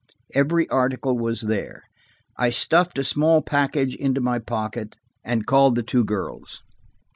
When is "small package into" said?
3.03-4.19